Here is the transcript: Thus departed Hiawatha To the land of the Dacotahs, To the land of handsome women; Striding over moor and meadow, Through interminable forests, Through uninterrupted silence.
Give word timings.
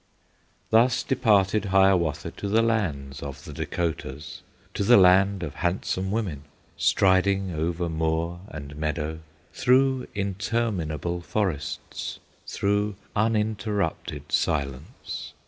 Thus 0.71 1.03
departed 1.03 1.65
Hiawatha 1.65 2.31
To 2.31 2.49
the 2.49 2.63
land 2.63 3.19
of 3.21 3.45
the 3.45 3.53
Dacotahs, 3.53 4.41
To 4.73 4.83
the 4.83 4.97
land 4.97 5.43
of 5.43 5.53
handsome 5.53 6.09
women; 6.09 6.45
Striding 6.75 7.51
over 7.51 7.87
moor 7.87 8.39
and 8.47 8.75
meadow, 8.77 9.19
Through 9.53 10.07
interminable 10.15 11.21
forests, 11.21 12.17
Through 12.47 12.95
uninterrupted 13.15 14.31
silence. 14.31 15.33